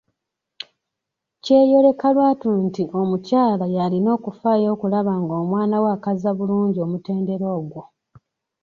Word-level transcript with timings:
Kyeyoleka 1.43 2.07
lwatu 2.15 2.49
nti 2.65 2.83
omukyala 3.01 3.65
y'alina 3.75 4.09
okufaayo 4.17 4.67
okulaba 4.75 5.13
ng'omwana 5.23 5.75
we 5.83 5.89
akaza 5.95 6.29
bulungi 6.37 6.79
omutendera 6.85 7.47
ogwo. 7.59 7.81